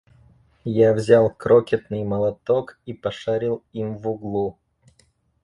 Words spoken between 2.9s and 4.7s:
пошарил им в углу.